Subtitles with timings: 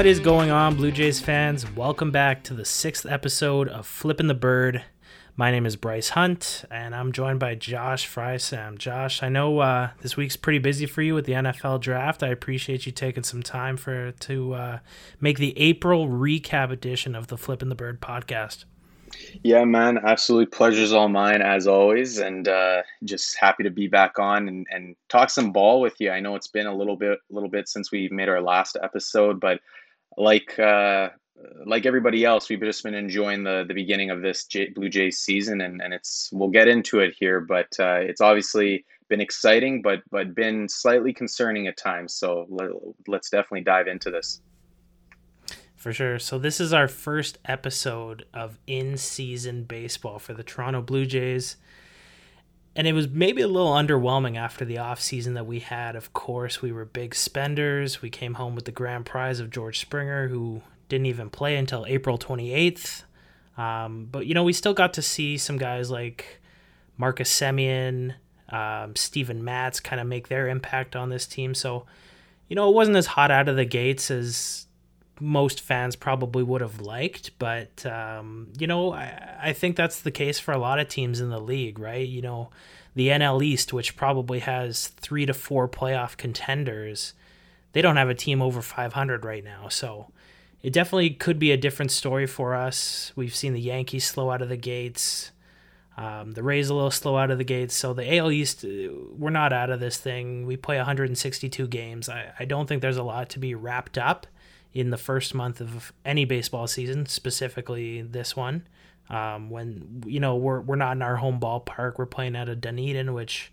[0.00, 1.70] What is going on, Blue Jays fans?
[1.72, 4.82] Welcome back to the sixth episode of Flipping the Bird.
[5.36, 8.78] My name is Bryce Hunt, and I'm joined by Josh Frysam.
[8.78, 12.22] Josh, I know uh, this week's pretty busy for you with the NFL draft.
[12.22, 14.78] I appreciate you taking some time for to uh,
[15.20, 18.64] make the April recap edition of the Flipping the Bird podcast.
[19.42, 24.18] Yeah, man, absolutely pleasure's all mine as always, and uh, just happy to be back
[24.18, 26.10] on and, and talk some ball with you.
[26.10, 29.40] I know it's been a little bit, little bit since we made our last episode,
[29.40, 29.60] but
[30.16, 31.10] like uh,
[31.66, 35.18] like everybody else, we've just been enjoying the the beginning of this J- Blue Jays
[35.18, 39.82] season, and and it's we'll get into it here, but uh, it's obviously been exciting,
[39.82, 42.14] but but been slightly concerning at times.
[42.14, 42.70] So let,
[43.08, 44.40] let's definitely dive into this.
[45.76, 46.18] For sure.
[46.18, 51.56] So this is our first episode of in-season baseball for the Toronto Blue Jays.
[52.76, 55.96] And it was maybe a little underwhelming after the off-season that we had.
[55.96, 58.00] Of course, we were big spenders.
[58.00, 61.84] We came home with the grand prize of George Springer, who didn't even play until
[61.86, 63.02] April 28th.
[63.58, 66.40] Um, but, you know, we still got to see some guys like
[66.96, 68.14] Marcus Semien,
[68.50, 71.54] um, Steven Matz kind of make their impact on this team.
[71.54, 71.86] So,
[72.48, 74.66] you know, it wasn't as hot out of the gates as
[75.20, 77.38] most fans probably would have liked.
[77.38, 81.20] But, um, you know, I, I think that's the case for a lot of teams
[81.20, 82.06] in the league, right?
[82.06, 82.50] You know,
[82.94, 87.12] the NL East, which probably has three to four playoff contenders,
[87.72, 89.68] they don't have a team over 500 right now.
[89.68, 90.10] So,
[90.62, 93.12] it definitely could be a different story for us.
[93.16, 95.30] We've seen the Yankees slow out of the gates.
[95.96, 97.74] Um, the Rays a little slow out of the gates.
[97.74, 100.46] So the AL East, uh, we're not out of this thing.
[100.46, 102.08] We play 162 games.
[102.08, 104.26] I, I don't think there's a lot to be wrapped up
[104.72, 108.66] in the first month of any baseball season, specifically this one.
[109.08, 112.54] Um, when you know we're we're not in our home ballpark, we're playing at a
[112.54, 113.52] Dunedin, which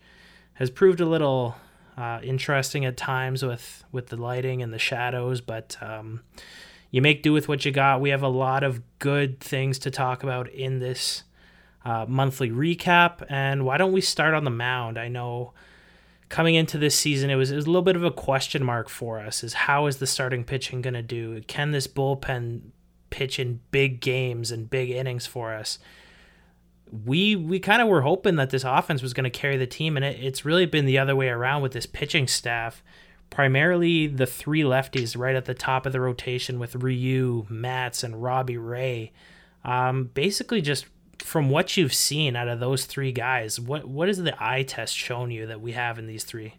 [0.54, 1.56] has proved a little
[1.98, 6.22] uh, interesting at times with with the lighting and the shadows, but um,
[6.92, 8.02] you make do with what you got.
[8.02, 11.24] We have a lot of good things to talk about in this
[11.84, 13.26] uh, monthly recap.
[13.30, 14.98] And why don't we start on the mound?
[14.98, 15.54] I know
[16.30, 18.90] coming into this season, it was, it was a little bit of a question mark
[18.90, 21.42] for us is how is the starting pitching going to do?
[21.48, 22.62] Can this bullpen
[23.10, 25.80] pitch in big games and big innings for us?
[27.06, 29.98] We we kind of were hoping that this offense was going to carry the team,
[29.98, 32.82] and it, it's really been the other way around with this pitching staff
[33.30, 38.22] primarily the three lefties right at the top of the rotation with Ryu, Matz, and
[38.22, 39.12] Robbie Ray.
[39.64, 40.86] Um, basically, just
[41.28, 44.96] from what you've seen out of those three guys, what what has the eye test
[44.96, 46.56] shown you that we have in these three?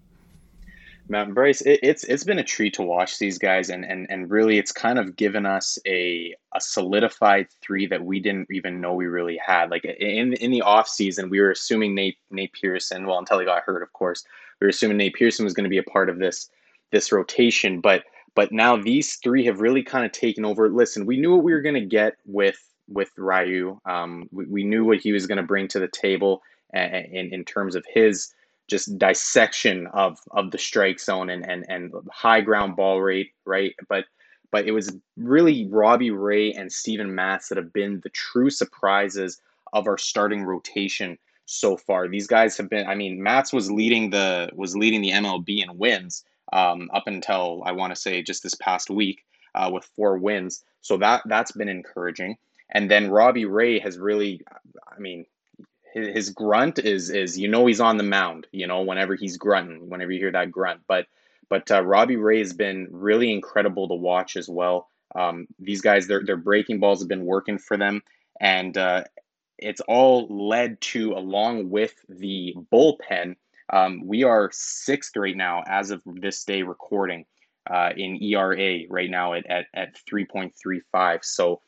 [1.09, 4.31] Matt Bryce, it, it's it's been a treat to watch these guys, and and and
[4.31, 8.93] really, it's kind of given us a a solidified three that we didn't even know
[8.93, 9.71] we really had.
[9.71, 13.07] Like in in the off season, we were assuming Nate Nate Pearson.
[13.07, 14.25] Well, until he got hurt, of course,
[14.61, 16.51] we were assuming Nate Pearson was going to be a part of this
[16.93, 17.81] this rotation.
[17.81, 18.05] But
[18.35, 20.69] but now these three have really kind of taken over.
[20.69, 23.81] Listen, we knew what we were going to get with with Ryu.
[23.85, 26.43] Um, we, we knew what he was going to bring to the table
[26.75, 28.33] in in terms of his
[28.69, 33.75] just dissection of of the strike zone and and and high ground ball rate, right?
[33.89, 34.05] But
[34.51, 39.41] but it was really Robbie Ray and Steven Matz that have been the true surprises
[39.73, 42.09] of our starting rotation so far.
[42.09, 42.87] These guys have been.
[42.87, 47.63] I mean, Matz was leading the was leading the MLB in wins, um, up until
[47.65, 49.25] I want to say just this past week
[49.55, 50.65] uh, with four wins.
[50.81, 52.37] So that that's been encouraging.
[52.71, 54.43] And then Robbie Ray has really,
[54.91, 55.27] I mean,
[55.95, 58.47] his, grunt is is you know he's on the mound.
[58.53, 60.83] You know whenever he's grunting, whenever you hear that grunt.
[60.87, 61.07] But
[61.49, 64.89] but uh, Robbie Ray has been really incredible to watch as well.
[65.17, 68.03] Um, these guys, their their breaking balls have been working for them,
[68.39, 69.05] and uh,
[69.59, 73.35] it's all led to along with the bullpen
[73.71, 77.27] um, we are sixth right now as of this day recording
[77.71, 81.25] uh, in ERA right now at, at, at 3.35.
[81.25, 81.61] So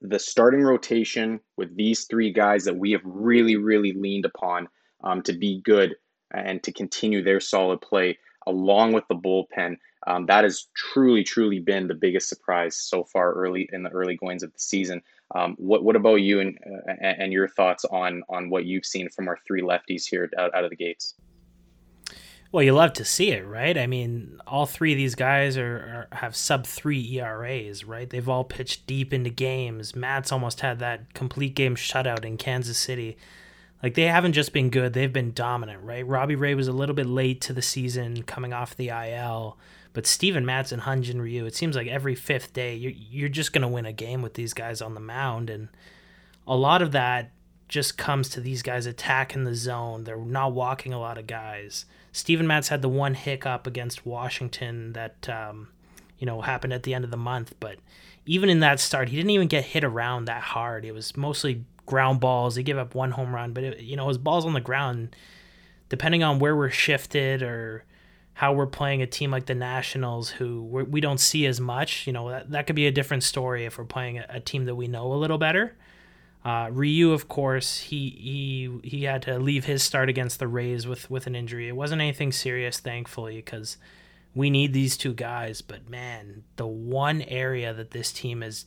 [0.00, 4.68] the starting rotation with these three guys that we have really, really leaned upon
[5.04, 5.94] um, to be good
[6.32, 9.76] and to continue their solid play, along with the bullpen,
[10.06, 14.16] um, that has truly, truly been the biggest surprise so far early in the early
[14.16, 15.02] goings of the season.
[15.34, 16.58] Um, what what about you and
[16.88, 20.54] uh, and your thoughts on on what you've seen from our three lefties here out,
[20.54, 21.14] out of the gates?
[22.52, 23.78] Well, you love to see it, right?
[23.78, 28.10] I mean, all three of these guys are, are, have sub three ERAs, right?
[28.10, 29.94] They've all pitched deep into games.
[29.94, 33.16] Matz almost had that complete game shutout in Kansas City.
[33.84, 36.06] Like they haven't just been good; they've been dominant, right?
[36.06, 39.56] Robbie Ray was a little bit late to the season, coming off the IL.
[39.92, 43.52] But Steven Matz and Hyun-Jin Ryu, it seems like every fifth day you're you're just
[43.52, 45.68] gonna win a game with these guys on the mound, and
[46.46, 47.30] a lot of that
[47.70, 50.04] just comes to these guys attacking the zone.
[50.04, 51.86] They're not walking a lot of guys.
[52.12, 55.68] Steven Matz had the one hiccup against Washington that um,
[56.20, 57.54] you know, happened at the end of the month.
[57.58, 57.78] But
[58.26, 60.84] even in that start, he didn't even get hit around that hard.
[60.84, 62.54] It was mostly ground balls.
[62.54, 65.16] He gave up one home run, but it, you know, his balls on the ground,
[65.88, 67.84] depending on where we're shifted or
[68.34, 71.60] how we're playing a team like the Nationals, who we're, we do not see as
[71.60, 74.40] much, you know, that, that could be a different story if we're playing a, a
[74.40, 75.74] team that we know a little better.
[76.44, 80.86] Uh, Ryu, of course, he he he had to leave his start against the Rays
[80.86, 81.68] with with an injury.
[81.68, 83.76] It wasn't anything serious, thankfully, because
[84.34, 85.60] we need these two guys.
[85.60, 88.66] But man, the one area that this team has,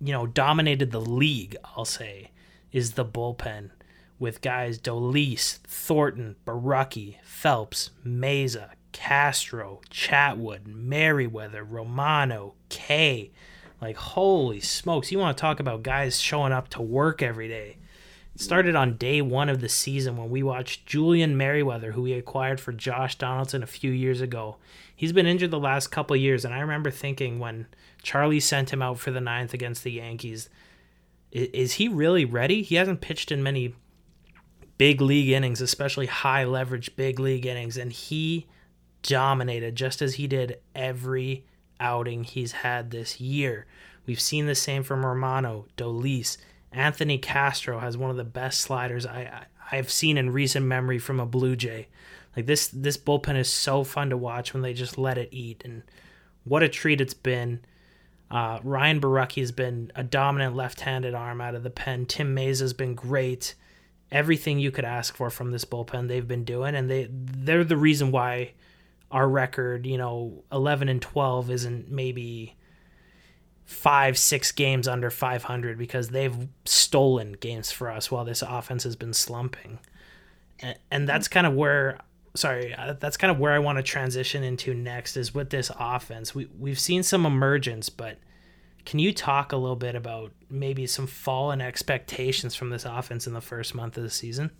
[0.00, 2.32] you know, dominated the league, I'll say,
[2.72, 3.70] is the bullpen
[4.18, 13.30] with guys Dolis, Thornton, Borucki, Phelps, Mayza, Castro, Chatwood, Merryweather, Romano, Kay
[13.82, 17.78] like, holy smokes, you want to talk about guys showing up to work every day.
[18.32, 22.12] It started on day one of the season when we watched Julian Merryweather, who we
[22.12, 24.56] acquired for Josh Donaldson a few years ago.
[24.94, 27.66] He's been injured the last couple years, and I remember thinking when
[28.04, 30.48] Charlie sent him out for the ninth against the Yankees,
[31.32, 32.62] is he really ready?
[32.62, 33.74] He hasn't pitched in many
[34.78, 38.46] big league innings, especially high leverage big league innings, and he
[39.02, 41.44] dominated just as he did every
[41.82, 43.66] outing he's had this year.
[44.06, 46.38] We've seen the same from Romano, Dolis.
[46.70, 50.98] Anthony Castro has one of the best sliders I, I have seen in recent memory
[50.98, 51.88] from a Blue Jay.
[52.36, 55.62] Like this this bullpen is so fun to watch when they just let it eat
[55.64, 55.82] and
[56.44, 57.60] what a treat it's been.
[58.30, 62.06] Uh, Ryan Borucki has been a dominant left-handed arm out of the pen.
[62.06, 63.54] Tim Mayza has been great.
[64.10, 67.76] Everything you could ask for from this bullpen, they've been doing, and they they're the
[67.76, 68.52] reason why
[69.12, 72.56] our record, you know, 11 and 12 isn't maybe
[73.64, 78.96] five, six games under 500 because they've stolen games for us while this offense has
[78.96, 79.78] been slumping.
[80.90, 81.98] And, that's kind of where,
[82.34, 85.70] sorry, uh, that's kind of where I want to transition into next is with this
[85.78, 86.34] offense.
[86.34, 88.18] We, we've seen some emergence, but
[88.86, 93.32] can you talk a little bit about maybe some fallen expectations from this offense in
[93.32, 94.52] the first month of the season?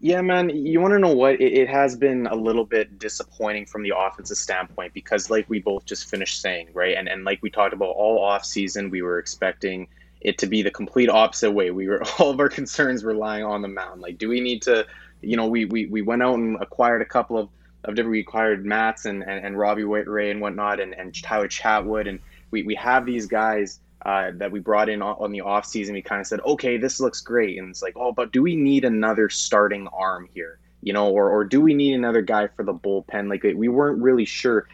[0.00, 1.40] Yeah, man, you want to know what?
[1.40, 5.60] It, it, has been a little bit disappointing from the offensive standpoint because, like we
[5.60, 6.96] both just finished saying, right?
[6.96, 9.88] And, and like we talked about all off season, we were expecting
[10.20, 11.70] it to be the complete opposite way.
[11.70, 14.02] We were all of our concerns were lying on the mound.
[14.02, 14.86] Like, do we need to,
[15.20, 17.48] you know, we, we, we went out and acquired a couple of,
[17.84, 21.48] of different, we acquired Matz and, and, and Robbie Ray and whatnot and, and Tyler
[21.48, 22.08] Chatwood.
[22.08, 22.18] And
[22.50, 26.02] we, we have these guys uh, that we brought in on the off season, we
[26.02, 28.84] kind of said, okay, this looks great, and it's like, oh, but do we need
[28.84, 30.58] another starting arm here?
[30.82, 33.30] You know, or or do we need another guy for the bullpen?
[33.30, 34.68] Like we weren't really sure,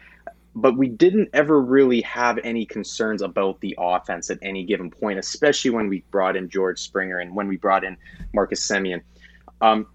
[0.53, 5.19] but we didn't ever really have any concerns about the offense at any given point,
[5.19, 7.95] especially when we brought in George Springer and when we brought in
[8.33, 9.01] Marcus Semien.
[9.61, 9.87] Um,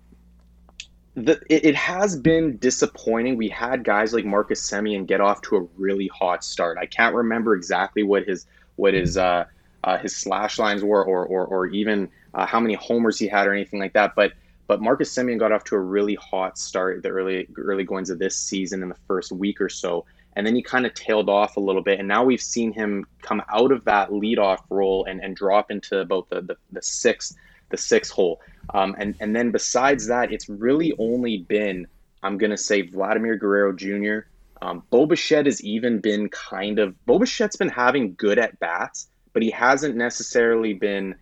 [1.15, 3.37] the, it, it, has been disappointing.
[3.37, 6.79] We had guys like Marcus Semien get off to a really hot start.
[6.79, 9.45] I can't remember exactly what his what his uh,
[9.85, 13.47] uh, his slash lines were, or or, or even uh, how many homers he had,
[13.47, 14.15] or anything like that.
[14.15, 14.33] But
[14.67, 18.19] but Marcus Semien got off to a really hot start the early early goings of
[18.19, 21.57] this season in the first week or so, and then he kind of tailed off
[21.57, 21.99] a little bit.
[21.99, 26.01] And now we've seen him come out of that leadoff role and, and drop into
[26.01, 27.37] about the, the, the sixth
[27.71, 28.41] the sixth hole.
[28.75, 31.87] Um, and and then besides that, it's really only been
[32.23, 34.29] I'm gonna say Vladimir Guerrero Jr.
[34.63, 39.09] Um, Bo Bichette has even been kind of Bo Bichette's been having good at bats,
[39.33, 41.15] but he hasn't necessarily been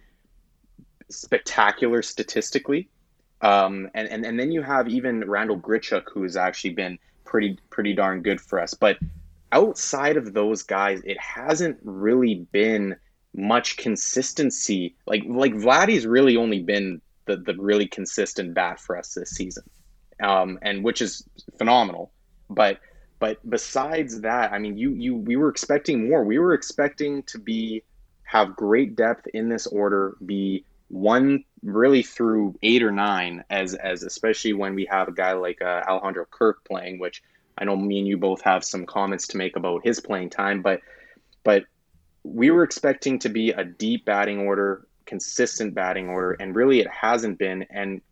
[1.10, 2.88] spectacular statistically.
[3.40, 7.58] Um, and, and and then you have even Randal Grichuk, who has actually been pretty
[7.70, 8.74] pretty darn good for us.
[8.74, 8.98] But
[9.52, 12.96] outside of those guys, it hasn't really been
[13.34, 14.94] much consistency.
[15.06, 19.64] Like like Vladdy's really only been the the really consistent bat for us this season,
[20.22, 22.12] um, and which is phenomenal.
[22.48, 22.78] But
[23.24, 26.22] but besides that, I mean, you you we were expecting more.
[26.24, 27.82] We were expecting to be
[28.24, 34.02] have great depth in this order, be one really through eight or nine, as as
[34.02, 37.22] especially when we have a guy like uh, Alejandro Kirk playing, which
[37.56, 40.60] I know me and you both have some comments to make about his playing time,
[40.60, 40.82] but
[41.44, 41.64] but
[42.24, 46.88] we were expecting to be a deep batting order, consistent batting order, and really it
[46.90, 47.64] hasn't been.
[47.70, 48.02] And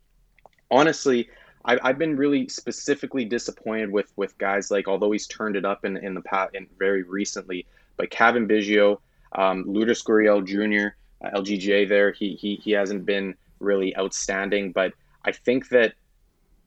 [0.71, 1.28] honestly,
[1.64, 5.85] I, I've been really specifically disappointed with with guys like although he's turned it up
[5.85, 7.66] in in the past and very recently,
[7.97, 8.99] but Cavan Biggio,
[9.33, 14.92] um, Lourdes Gurriel Jr., uh, LGJ there, he he he hasn't been really outstanding, but
[15.25, 15.95] I think that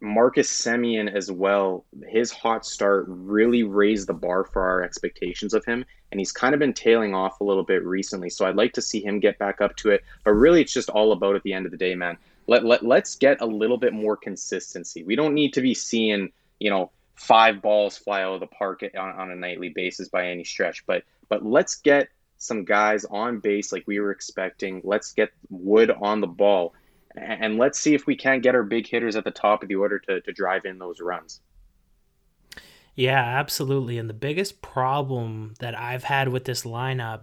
[0.02, 5.66] Marcus Semien as well, his hot start really raised the bar for our expectations of
[5.66, 5.86] him.
[6.12, 8.30] And he's kind of been tailing off a little bit recently.
[8.30, 10.04] So I'd like to see him get back up to it.
[10.24, 12.84] But really, it's just all about at the end of the day, man let, let
[12.84, 15.04] let's get a little bit more consistency.
[15.04, 18.84] We don't need to be seeing, you know, five balls fly out of the park
[18.98, 20.86] on, on a nightly basis by any stretch.
[20.86, 24.82] But but let's get some guys on base like we were expecting.
[24.84, 26.74] Let's get Wood on the ball.
[27.16, 29.76] And let's see if we can't get our big hitters at the top of the
[29.76, 31.40] order to, to drive in those runs.
[32.94, 33.98] Yeah, absolutely.
[33.98, 37.22] And the biggest problem that I've had with this lineup,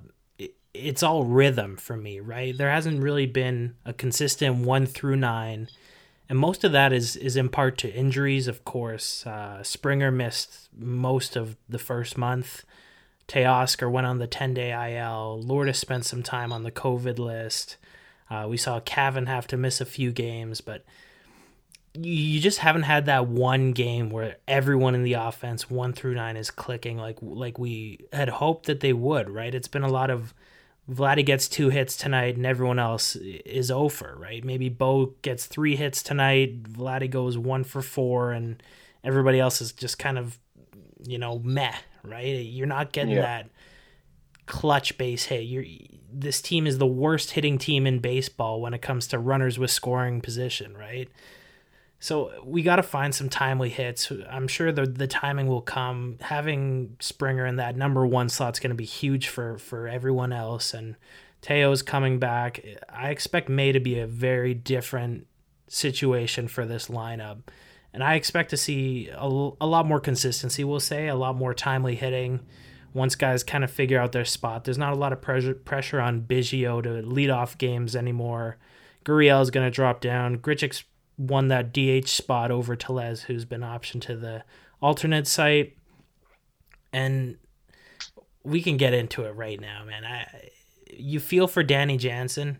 [0.74, 2.56] it's all rhythm for me, right?
[2.56, 5.68] There hasn't really been a consistent one through nine.
[6.28, 9.26] And most of that is, is in part to injuries, of course.
[9.26, 12.64] Uh, Springer missed most of the first month.
[13.28, 15.40] Teoscar went on the 10 day IL.
[15.42, 17.76] Lourdes spent some time on the COVID list.
[18.30, 20.84] Uh, we saw Cavan have to miss a few games, but
[21.94, 26.38] you just haven't had that one game where everyone in the offense, one through nine,
[26.38, 29.28] is clicking like like we had hoped that they would.
[29.28, 29.54] Right?
[29.54, 30.32] It's been a lot of
[30.90, 34.16] Vladdy gets two hits tonight, and everyone else is over.
[34.18, 34.44] Right?
[34.44, 36.64] Maybe Bo gets three hits tonight.
[36.64, 38.62] Vladdy goes one for four, and
[39.04, 40.38] everybody else is just kind of
[41.04, 42.44] you know meh right?
[42.44, 43.22] You're not getting yeah.
[43.22, 43.50] that
[44.46, 45.42] clutch base hit.
[45.42, 45.64] You're
[46.14, 49.70] this team is the worst hitting team in baseball when it comes to runners with
[49.70, 51.08] scoring position, right?
[52.02, 54.10] So we got to find some timely hits.
[54.28, 56.18] I'm sure the the timing will come.
[56.20, 60.32] Having Springer in that number one slot is going to be huge for for everyone
[60.32, 60.74] else.
[60.74, 60.96] And
[61.42, 62.60] Teo's coming back.
[62.88, 65.26] I expect May to be a very different
[65.68, 67.42] situation for this lineup
[67.92, 70.64] and I expect to see a, a lot more consistency.
[70.64, 72.40] We'll say a lot more timely hitting
[72.94, 74.64] once guys kind of figure out their spot.
[74.64, 78.56] There's not a lot of pressure pressure on Biggio to lead off games anymore.
[79.04, 80.38] Gurriel is going to drop down.
[80.38, 80.84] Grichuk
[81.28, 84.44] won that DH spot over Tellez, who's been optioned to the
[84.80, 85.76] alternate site,
[86.92, 87.36] and
[88.42, 90.04] we can get into it right now, man.
[90.04, 90.50] I
[90.94, 92.58] you feel for Danny Jansen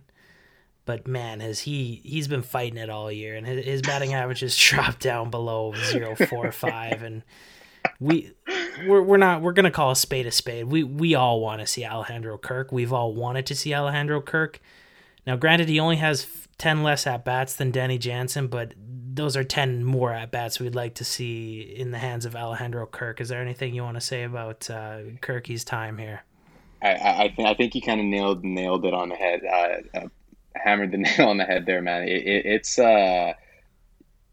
[0.85, 4.40] but man, has he he's been fighting it all year, and his, his batting average
[4.40, 7.23] has dropped down below zero four five, and
[8.00, 8.33] we
[8.87, 10.66] we're, we're not we're gonna call a spade a spade.
[10.66, 12.73] We we all want to see Alejandro Kirk.
[12.73, 14.61] We've all wanted to see Alejandro Kirk.
[15.25, 16.26] Now, granted, he only has
[16.62, 20.76] ten less at bats than Danny Jansen, but those are ten more at bats we'd
[20.76, 23.21] like to see in the hands of Alejandro Kirk.
[23.21, 26.23] Is there anything you want to say about uh, Kirky's time here?
[26.81, 29.40] I, I, think I think you kind of nailed nailed it on the head.
[29.45, 30.09] Uh, uh,
[30.54, 32.04] hammered the nail on the head there, man.
[32.04, 33.33] It, it, it's uh,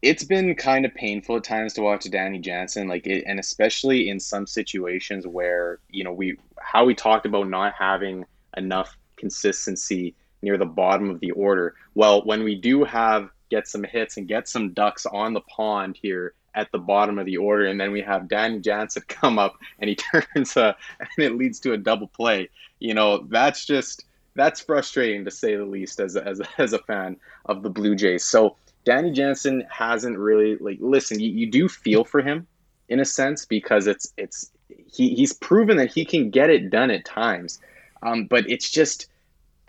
[0.00, 4.08] it's been kind of painful at times to watch Danny Jansen, like, it, and especially
[4.08, 8.24] in some situations where you know we how we talked about not having
[8.56, 11.74] enough consistency near the bottom of the order.
[11.94, 15.98] Well, when we do have get some hits and get some ducks on the pond
[16.00, 19.56] here at the bottom of the order, and then we have Danny Jansen come up
[19.78, 19.96] and he
[20.34, 22.48] turns a and it leads to a double play.
[22.78, 24.04] You know, that's just
[24.34, 27.16] that's frustrating to say the least as a, as a, as a fan
[27.46, 28.24] of the Blue Jays.
[28.24, 31.20] So Danny Jansen hasn't really like listen.
[31.20, 32.46] You, you do feel for him
[32.88, 36.90] in a sense because it's it's he he's proven that he can get it done
[36.90, 37.60] at times,
[38.02, 39.06] um, but it's just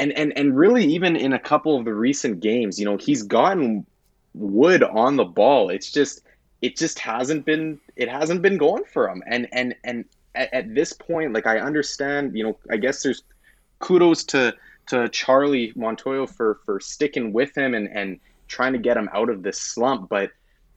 [0.01, 3.21] and and and really even in a couple of the recent games, you know, he's
[3.21, 3.85] gotten
[4.33, 5.69] wood on the ball.
[5.69, 6.23] It's just
[6.63, 9.21] it just hasn't been it hasn't been going for him.
[9.27, 13.21] And and and at, at this point, like I understand, you know, I guess there's
[13.77, 14.55] kudos to
[14.87, 19.29] to Charlie Montoyo for for sticking with him and and trying to get him out
[19.29, 20.09] of this slump.
[20.09, 20.31] But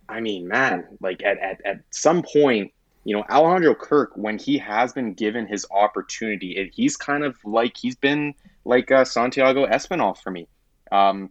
[0.06, 4.58] I mean, man, like at at, at some point, you know, Alejandro Kirk, when he
[4.58, 8.34] has been given his opportunity, it, he's kind of like he's been
[8.64, 10.48] like uh, Santiago Espinal for me.
[10.90, 11.30] Um,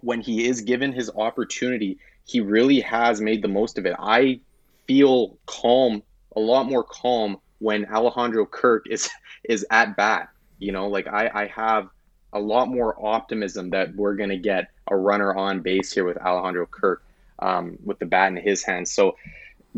[0.00, 3.94] when he is given his opportunity, he really has made the most of it.
[3.98, 4.40] I
[4.86, 6.02] feel calm,
[6.34, 9.08] a lot more calm when Alejandro Kirk is
[9.44, 10.28] is at bat.
[10.58, 11.88] You know, like I, I have
[12.32, 16.18] a lot more optimism that we're going to get a runner on base here with
[16.18, 17.02] Alejandro Kirk
[17.38, 18.92] um, with the bat in his hands.
[18.92, 19.16] So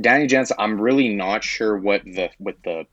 [0.01, 2.87] Danny Jansen, I'm really not sure what the what the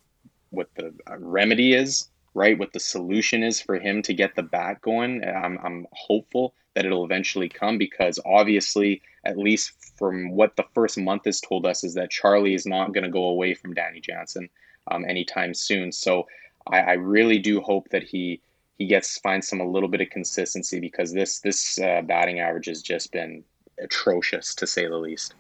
[0.50, 2.60] what the uh, remedy is, right?
[2.60, 5.24] What the solution is for him to get the bat going.
[5.24, 10.98] I'm, I'm hopeful that it'll eventually come because obviously, at least from what the first
[10.98, 14.02] month has told us, is that Charlie is not going to go away from Danny
[14.02, 14.50] Jansen
[14.92, 15.94] um, anytime soon.
[15.94, 16.28] So
[16.68, 18.42] I, I really do hope that he
[18.78, 22.66] he gets finds some a little bit of consistency because this this uh, batting average
[22.66, 23.46] has just been
[23.82, 25.34] atrocious to say the least.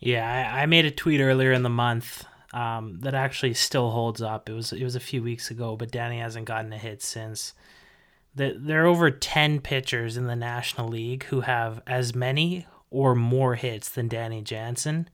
[0.00, 4.20] Yeah, I, I made a tweet earlier in the month um, that actually still holds
[4.20, 4.48] up.
[4.48, 7.54] It was it was a few weeks ago, but Danny hasn't gotten a hit since.
[8.34, 13.14] The, there are over ten pitchers in the National League who have as many or
[13.14, 15.08] more hits than Danny Jansen.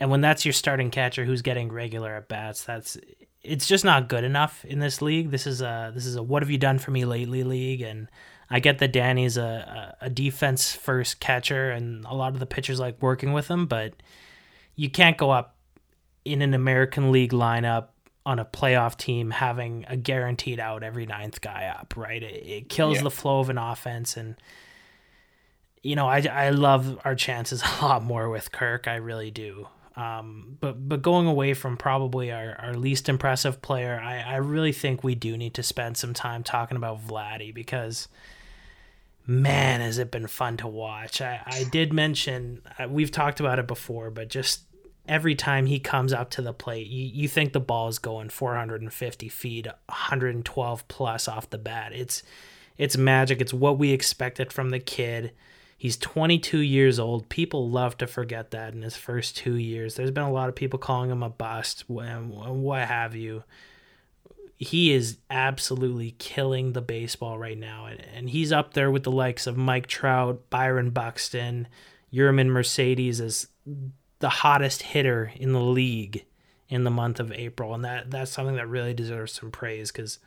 [0.00, 2.98] And when that's your starting catcher who's getting regular at bats, that's
[3.42, 5.30] it's just not good enough in this league.
[5.30, 8.08] This is a this is a what have you done for me lately league, and
[8.50, 12.80] I get that Danny's a a defense first catcher, and a lot of the pitchers
[12.80, 13.94] like working with him, but
[14.74, 15.56] you can't go up
[16.24, 17.88] in an American League lineup
[18.24, 22.22] on a playoff team having a guaranteed out every ninth guy up, right?
[22.22, 23.02] It, it kills yeah.
[23.02, 24.16] the flow of an offense.
[24.16, 24.36] And,
[25.82, 28.86] you know, I, I love our chances a lot more with Kirk.
[28.86, 29.66] I really do.
[29.94, 34.72] Um, but but going away from probably our, our least impressive player, I, I really
[34.72, 38.08] think we do need to spend some time talking about Vladdy because
[39.26, 41.20] man, has it been fun to watch.
[41.20, 44.62] I, I did mention, uh, we've talked about it before, but just
[45.06, 48.28] every time he comes up to the plate, you, you think the ball is going
[48.28, 51.92] 450 feet, 112 plus off the bat.
[51.92, 52.22] It's
[52.78, 53.40] it's magic.
[53.40, 55.32] It's what we expected from the kid.
[55.76, 57.28] He's 22 years old.
[57.28, 59.94] People love to forget that in his first two years.
[59.94, 63.44] There's been a lot of people calling him a bust, what have you.
[64.56, 67.88] He is absolutely killing the baseball right now.
[68.14, 71.66] And he's up there with the likes of Mike Trout, Byron Buxton,
[72.12, 73.48] Yermin Mercedes as
[74.22, 76.24] the hottest hitter in the league
[76.68, 80.20] in the month of April, and that that's something that really deserves some praise because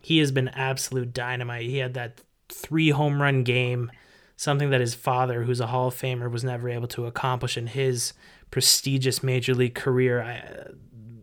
[0.00, 1.66] he has been absolute dynamite.
[1.66, 3.90] He had that three home run game,
[4.36, 7.66] something that his father, who's a Hall of Famer, was never able to accomplish in
[7.66, 8.12] his
[8.52, 10.22] prestigious major league career.
[10.22, 10.70] I,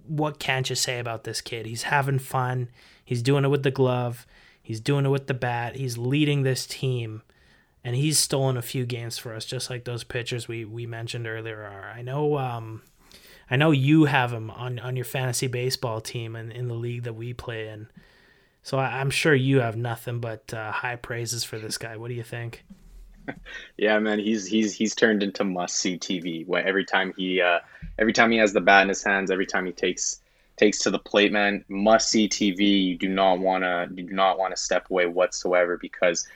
[0.05, 1.65] what can't you say about this kid?
[1.65, 2.67] He's having fun.
[3.03, 4.27] He's doing it with the glove.
[4.61, 5.77] He's doing it with the bat.
[5.77, 7.23] He's leading this team
[7.87, 11.25] and he's stolen a few games for us, just like those pitchers we we mentioned
[11.25, 11.89] earlier are.
[11.89, 12.37] I know.
[12.37, 12.81] Um,
[13.49, 17.03] I know you have him on, on your fantasy baseball team and in the league
[17.03, 17.87] that we play in.
[18.61, 21.95] So I, am sure you have nothing but uh, high praises for this guy.
[21.95, 22.65] What do you think?
[23.77, 26.45] yeah, man, he's he's he's turned into must see TV.
[26.57, 27.59] Every time he uh,
[27.97, 30.19] every time he has the bat in his hands, every time he takes
[30.57, 32.83] takes to the plate, man, must see TV.
[32.83, 36.27] You do not wanna you do not want to step away whatsoever because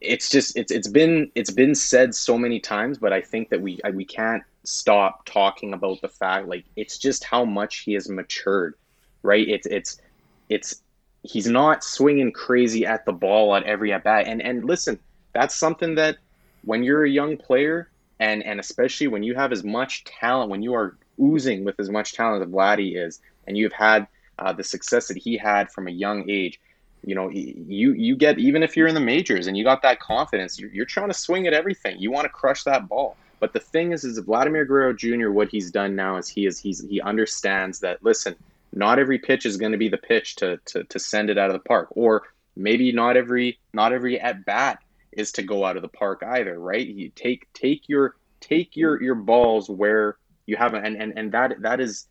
[0.00, 3.60] it's just it's it's been it's been said so many times, but I think that
[3.60, 8.08] we we can't stop talking about the fact like it's just how much he has
[8.08, 8.74] matured,
[9.22, 9.46] right?
[9.46, 10.00] It's it's
[10.48, 10.82] it's
[11.22, 14.98] he's not swinging crazy at the ball at every at bat, and and listen,
[15.32, 16.18] that's something that
[16.64, 17.88] when you're a young player
[18.20, 21.90] and and especially when you have as much talent, when you are oozing with as
[21.90, 24.06] much talent as Vladdy is, and you've had
[24.38, 26.60] uh, the success that he had from a young age,
[27.04, 30.00] you know you you get even if you're in the majors and you got that
[30.00, 31.98] confidence you're, you're trying to swing at everything.
[31.98, 33.16] You want to crush that ball.
[33.40, 36.58] But the thing is is vladimir guerrero jr what he's done now is he is
[36.58, 38.34] he's he understands that listen
[38.72, 41.50] not every pitch is going to be the pitch to, to to send it out
[41.50, 41.88] of the park.
[41.92, 42.22] Or
[42.56, 44.80] maybe not every not every at bat
[45.12, 46.86] is to go out of the park either right?
[46.86, 51.62] You take take your take your your balls where you have and and, and that
[51.62, 52.06] that is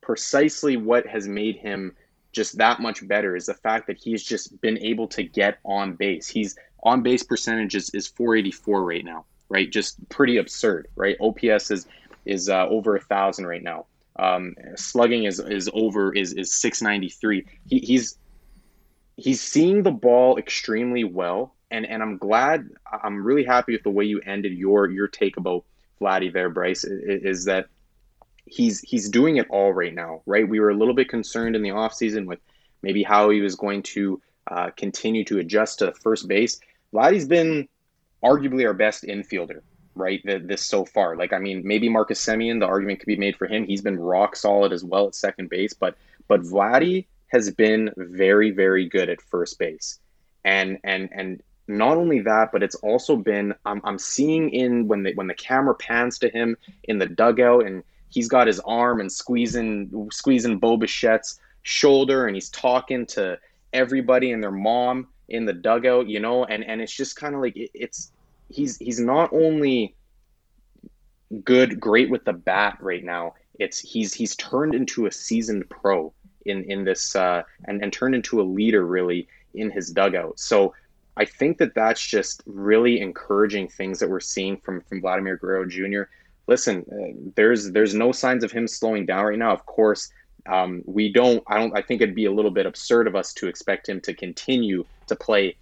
[0.00, 1.94] precisely what has made him
[2.32, 5.94] just that much better is the fact that he's just been able to get on
[5.94, 6.28] base.
[6.28, 9.70] He's on base percentage is, is 484 right now, right?
[9.70, 11.16] Just pretty absurd, right?
[11.20, 11.86] OPS is
[12.24, 13.86] is uh, over a thousand right now.
[14.16, 17.46] Um, slugging is is over is is 693.
[17.68, 18.18] He, he's
[19.16, 22.68] he's seeing the ball extremely well, and and I'm glad.
[22.90, 25.64] I'm really happy with the way you ended your your take about
[26.00, 26.84] Vladdy there, Bryce.
[26.84, 27.66] Is, is that
[28.52, 30.48] he's he's doing it all right now, right?
[30.48, 32.40] We were a little bit concerned in the offseason with
[32.82, 36.60] maybe how he was going to uh, continue to adjust to first base.
[36.92, 37.68] Vladdy's been
[38.22, 39.60] arguably our best infielder,
[39.94, 40.20] right?
[40.24, 41.16] This so far.
[41.16, 43.64] Like, I mean, maybe Marcus Semien, the argument could be made for him.
[43.64, 45.96] He's been rock solid as well at second base, but
[46.28, 49.98] but Vladdy has been very, very good at first base.
[50.44, 55.04] And and and not only that, but it's also been I'm, I'm seeing in when
[55.04, 59.00] the when the camera pans to him in the dugout and he's got his arm
[59.00, 63.38] and squeezing squeezing Bo Bichette's shoulder and he's talking to
[63.72, 67.40] everybody and their mom in the dugout, you know, and and it's just kind of
[67.40, 68.12] like it, it's
[68.50, 69.94] he's he's not only
[71.42, 73.34] good great with the bat right now.
[73.58, 76.12] It's he's he's turned into a seasoned pro
[76.44, 80.38] in in this uh, and and turned into a leader really in his dugout.
[80.38, 80.74] So
[81.16, 85.64] I think that that's just really encouraging things that we're seeing from from Vladimir Guerrero
[85.66, 86.02] Jr
[86.46, 89.52] listen, uh, there's there's no signs of him slowing down right now.
[89.52, 90.10] Of course,
[90.46, 91.42] um, we don't.
[91.46, 91.76] I don't.
[91.76, 94.84] I think it'd be a little bit absurd of us to expect him to continue
[95.06, 95.56] to play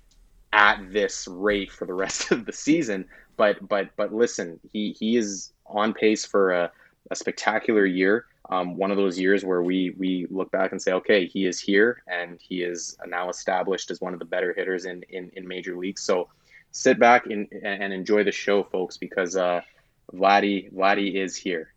[0.53, 3.07] at this rate for the rest of the season.
[3.37, 6.73] But but but listen, he he is on pace for a,
[7.11, 8.27] a spectacular year.
[8.49, 11.61] Um, one of those years where we we look back and say, okay, he is
[11.61, 15.47] here and he is now established as one of the better hitters in in, in
[15.47, 16.03] major leagues.
[16.03, 16.29] So
[16.73, 19.61] sit back and, and enjoy the show, folks, because uh,
[20.15, 21.73] Vladdy Vladdy is here.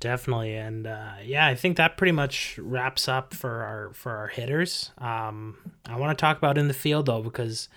[0.00, 4.26] Definitely, and uh, yeah, I think that pretty much wraps up for our for our
[4.26, 4.90] hitters.
[4.98, 7.68] Um, I want to talk about in the field though because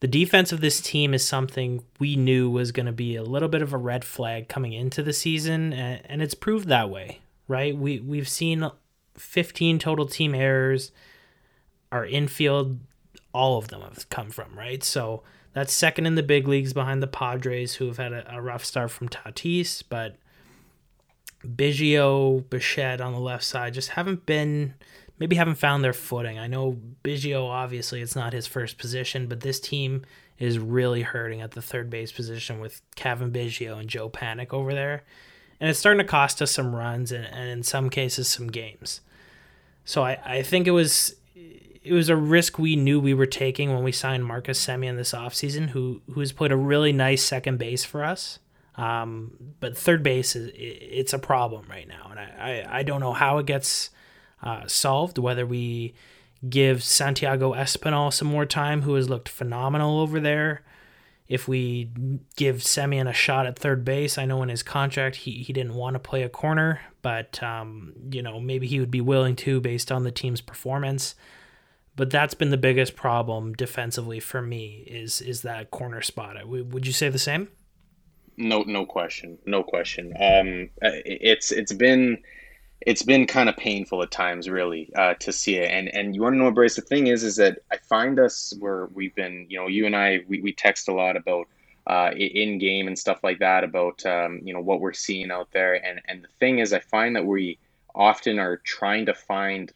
[0.00, 3.48] the defense of this team is something we knew was going to be a little
[3.48, 7.20] bit of a red flag coming into the season, and, and it's proved that way,
[7.46, 7.76] right?
[7.76, 8.68] We we've seen
[9.16, 10.90] 15 total team errors.
[11.92, 12.80] Our infield,
[13.32, 14.82] all of them have come from right.
[14.82, 18.40] So that's second in the big leagues behind the Padres, who have had a, a
[18.40, 20.16] rough start from Tatis, but
[21.44, 24.74] Biggio, Bichette on the left side just haven't been
[25.18, 26.38] maybe haven't found their footing.
[26.38, 30.04] I know Biggio obviously it's not his first position, but this team
[30.38, 34.72] is really hurting at the third base position with Cavan Biggio and Joe Panik over
[34.72, 35.02] there.
[35.60, 39.02] And it's starting to cost us some runs and, and in some cases some games.
[39.84, 41.16] So I, I think it was
[41.82, 45.12] it was a risk we knew we were taking when we signed Marcus Semien this
[45.12, 48.38] offseason, who who has played a really nice second base for us.
[48.76, 53.00] Um, but third base is it's a problem right now, and I, I, I don't
[53.00, 53.90] know how it gets
[54.42, 55.18] uh, solved.
[55.18, 55.94] Whether we
[56.48, 60.62] give Santiago Espinal some more time, who has looked phenomenal over there.
[61.28, 61.90] If we
[62.34, 65.74] give Semien a shot at third base, I know in his contract he, he didn't
[65.74, 69.60] want to play a corner, but um, you know maybe he would be willing to
[69.60, 71.14] based on the team's performance.
[72.00, 76.48] But that's been the biggest problem defensively for me is is that corner spot.
[76.48, 77.48] Would you say the same?
[78.38, 80.14] No, no question, no question.
[80.18, 82.22] Um, it's it's been
[82.80, 85.70] it's been kind of painful at times, really, uh, to see it.
[85.70, 86.76] And and you want to know, what Bryce?
[86.76, 89.44] The thing is, is that I find us where we've been.
[89.50, 91.48] You know, you and I, we, we text a lot about
[91.86, 95.50] uh, in game and stuff like that about um, you know what we're seeing out
[95.52, 95.74] there.
[95.74, 97.58] And and the thing is, I find that we
[97.94, 99.70] often are trying to find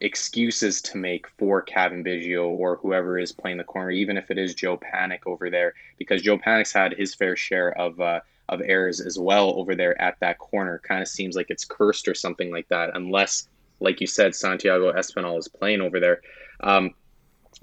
[0.00, 4.38] excuses to make for Cavan Biggio or whoever is playing the corner, even if it
[4.38, 8.00] is Joe Panik over there, because Joe Panik's had his fair share of.
[8.00, 10.80] Uh, of errors as well over there at that corner.
[10.80, 14.92] Kind of seems like it's cursed or something like that, unless, like you said, Santiago
[14.92, 16.20] Espinal is playing over there.
[16.58, 16.92] Um,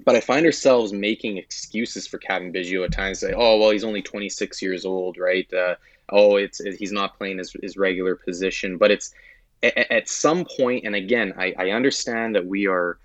[0.04, 3.20] but I find ourselves making excuses for Cavan Biggio at times.
[3.20, 5.52] Say, oh well, he's only 26 years old, right?
[5.52, 5.74] Uh,
[6.08, 8.78] oh, it's he's not playing his, his regular position.
[8.78, 9.14] But it's
[9.62, 12.98] at, some point, and again, I, I understand that we are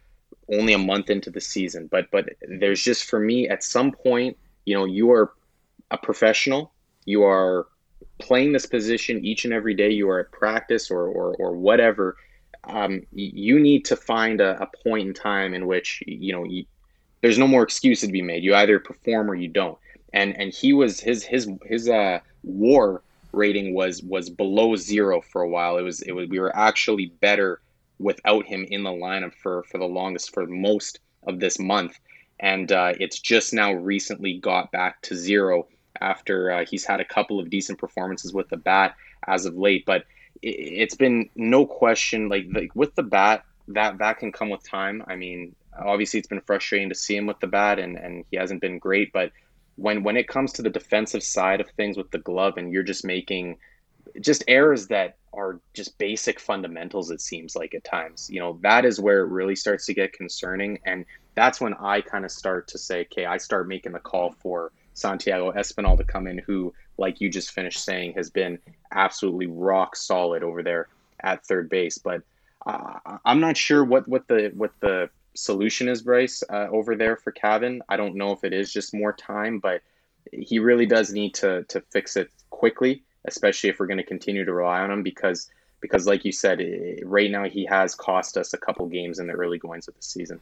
[0.52, 4.38] only a month into the season, but but there's just for me at some point,
[4.66, 5.34] you know, you are
[5.92, 6.72] a professional,
[7.06, 7.68] you are
[8.20, 12.18] playing this position each and every day you are at practice or, or, or whatever,
[12.66, 16.66] um, you need to find a, a, point in time in which, you know, you,
[17.22, 18.44] there's no more excuses to be made.
[18.44, 19.78] You either perform or you don't.
[20.14, 23.02] And, and he was, his, his, his, uh, war
[23.34, 25.78] rating was, was below zero for a while.
[25.78, 27.62] It was, it was, we were actually better
[28.00, 32.00] without him in the lineup for, for the longest, for most of this month.
[32.40, 35.68] And, uh, it's just now recently got back to zero
[36.02, 38.96] after uh, he's had a couple of decent performances with the bat
[39.28, 39.86] as of late.
[39.86, 40.06] But
[40.42, 44.68] it, has been no question like, like with the bat that that can come with
[44.68, 45.04] time.
[45.08, 48.38] I mean, obviously it's been frustrating to see him with the bat, and and he
[48.38, 49.14] hasn't been great.
[49.14, 49.32] But
[49.76, 52.84] when when it comes to the defensive side of things with the glove, and you're
[52.84, 53.58] just making
[54.20, 58.86] just errors that are just basic fundamentals it seems like at times you know that
[58.86, 62.68] is where it really starts to get concerning and that's when i kind of start
[62.68, 66.74] to say okay i start making the call for Santiago Espinal to come in, who,
[66.98, 68.60] like you just finished saying, has been
[68.92, 70.88] absolutely rock solid over there
[71.20, 71.98] at third base.
[71.98, 72.22] But
[72.66, 77.16] uh, I'm not sure what, what the what the solution is, Bryce, uh, over there
[77.16, 77.82] for Cavan.
[77.90, 79.82] I don't know if it is just more time, but
[80.32, 84.46] he really does need to to fix it quickly, especially if we're going to continue
[84.46, 85.50] to rely on him because
[85.82, 86.62] because like you said,
[87.04, 90.02] right now he has cost us a couple games in the early goings of the
[90.02, 90.40] season.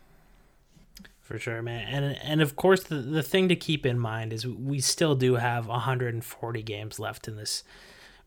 [1.21, 1.87] For sure, man.
[1.87, 5.35] And and of course the the thing to keep in mind is we still do
[5.35, 7.63] have 140 games left in this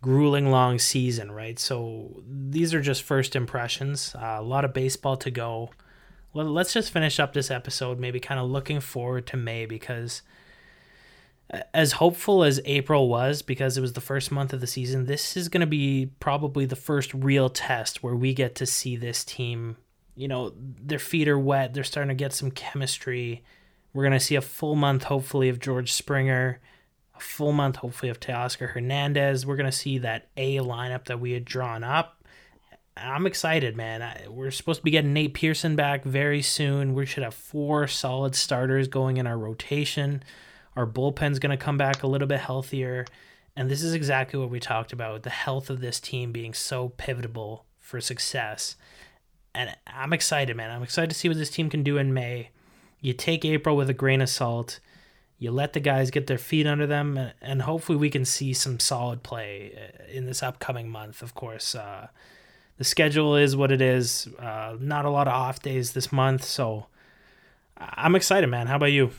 [0.02, 1.58] grueling long season, right?
[1.58, 4.14] So these are just first impressions.
[4.14, 5.70] Uh, a lot of baseball to go.
[6.34, 10.22] Let's just finish up this episode maybe kind of looking forward to May because
[11.72, 15.36] as hopeful as April was because it was the first month of the season, this
[15.36, 19.24] is going to be probably the first real test where we get to see this
[19.24, 19.76] team
[20.16, 21.74] you know, their feet are wet.
[21.74, 23.42] They're starting to get some chemistry.
[23.92, 26.60] We're going to see a full month, hopefully, of George Springer,
[27.14, 29.44] a full month, hopefully, of Teoscar Hernandez.
[29.44, 32.13] We're going to see that A lineup that we had drawn up.
[32.96, 34.02] I'm excited, man.
[34.02, 36.94] I, we're supposed to be getting Nate Pearson back very soon.
[36.94, 40.22] We should have four solid starters going in our rotation.
[40.76, 43.04] Our bullpen's going to come back a little bit healthier.
[43.56, 46.90] And this is exactly what we talked about the health of this team being so
[46.90, 48.76] pivotal for success
[49.54, 50.70] and I'm excited, man.
[50.70, 52.50] I'm excited to see what this team can do in May.
[53.00, 54.80] You take April with a grain of salt.
[55.38, 58.80] You let the guys get their feet under them, and hopefully we can see some
[58.80, 61.22] solid play uh, in this upcoming month.
[61.22, 62.08] Of course, uh,
[62.78, 64.28] the schedule is what it is.
[64.38, 66.86] Uh, not a lot of off days this month, so
[67.76, 68.66] I'm excited, man.
[68.66, 69.10] How about you?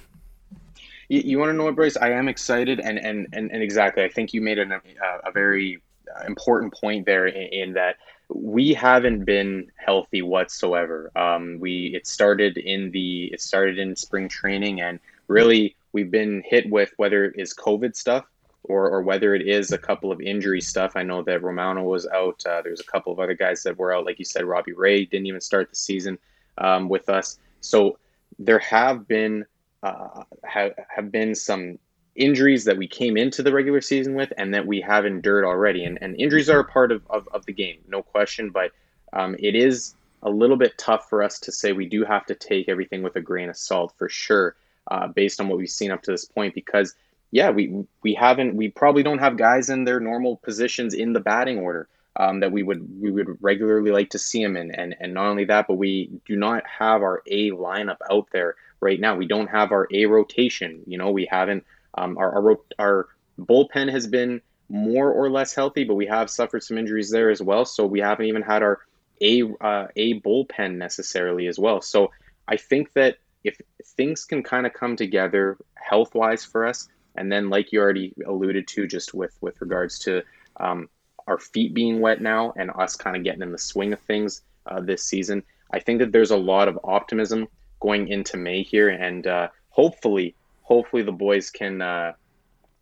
[1.08, 1.98] You, you want to know what, Bryce?
[1.98, 4.04] I am excited, and and and, and exactly.
[4.04, 4.82] I think you made an, a,
[5.24, 5.82] a very
[6.28, 7.98] important point there in, in, that
[8.30, 11.12] we haven't been healthy whatsoever.
[11.16, 16.44] Um, we it started in the it started in spring training, and really we've been
[16.46, 18.26] hit with whether it is COVID stuff
[18.70, 20.94] or, or whether it is a couple of injury stuff.
[20.96, 22.44] I know that Romano was out.
[22.46, 24.46] Uh, there's a couple of other guys that were out, like you said.
[24.46, 26.18] Robbie Ray didn't even start the season
[26.58, 27.40] um, with us.
[27.62, 27.98] So
[28.40, 29.46] there have been
[29.84, 31.78] uh, have, have been some
[32.16, 35.84] injuries that we came into the regular season with and that we have endured already.
[35.84, 38.50] And, and injuries are a part of, of, of the game, no question.
[38.50, 38.72] But
[39.14, 42.36] um, it is a little bit tough for us to say we do have to
[42.36, 44.56] take everything with a grain of salt for sure,
[44.90, 46.56] uh, based on what we've seen up to this point.
[46.56, 46.96] Because,
[47.32, 51.20] yeah, we, we haven't, we probably don't have guys in their normal positions in the
[51.20, 51.88] batting order.
[52.18, 55.28] Um, that we would we would regularly like to see them in, and and not
[55.28, 59.18] only that, but we do not have our A lineup out there right now.
[59.18, 60.82] We don't have our A rotation.
[60.88, 61.66] You know, we haven't
[61.98, 63.08] um, our, our, our
[63.38, 67.42] bullpen has been more or less healthy, but we have suffered some injuries there as
[67.42, 67.66] well.
[67.66, 68.80] So we haven't even had our
[69.22, 71.82] a uh, a bullpen necessarily as well.
[71.82, 72.12] So
[72.48, 77.32] I think that if things can kind of come together health wise for us, and
[77.32, 80.24] then like you already alluded to, just with with regards to
[80.58, 80.90] um,
[81.28, 84.42] our feet being wet now and us kind of getting in the swing of things
[84.68, 87.48] uh, this season, I think that there's a lot of optimism
[87.80, 92.14] going into May here, and uh, hopefully hopefully the boys can uh,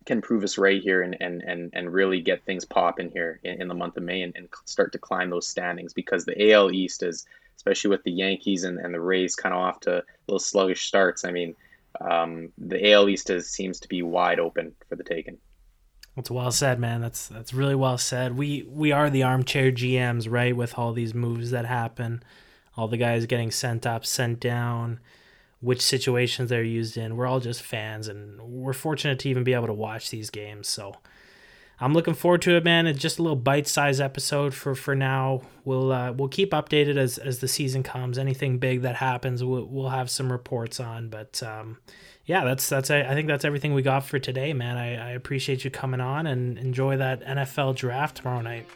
[0.06, 3.62] can prove us right here and and and, and really get things popping here in,
[3.62, 6.72] in, the month of May and, and start to climb those standings because the AL
[6.72, 10.38] East is especially with the Yankees and, and the Rays kind of off to little
[10.38, 11.24] sluggish starts.
[11.24, 11.54] I mean,
[12.00, 15.38] um, the AL East is, seems to be wide open for the taking.
[16.16, 17.00] That's well said, man.
[17.00, 18.36] That's that's really well said.
[18.36, 20.56] We we are the armchair GMs, right?
[20.56, 22.22] With all these moves that happen,
[22.76, 25.00] all the guys getting sent up, sent down
[25.60, 27.16] which situations they're used in.
[27.16, 30.68] We're all just fans, and we're fortunate to even be able to watch these games.
[30.68, 30.96] So
[31.80, 32.86] I'm looking forward to it, man.
[32.86, 35.42] It's just a little bite-sized episode for for now.
[35.64, 38.16] We'll uh, we'll keep updated as as the season comes.
[38.18, 41.08] Anything big that happens, we'll, we'll have some reports on.
[41.08, 41.78] But um,
[42.26, 44.76] yeah, that's that's I think that's everything we got for today, man.
[44.76, 48.66] I, I appreciate you coming on and enjoy that NFL draft tomorrow night.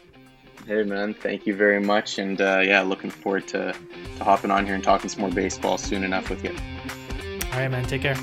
[0.67, 3.73] Hey man, thank you very much, and uh, yeah, looking forward to,
[4.17, 6.53] to hopping on here and talking some more baseball soon enough with you.
[7.53, 7.85] All right, man.
[7.85, 8.17] Take care.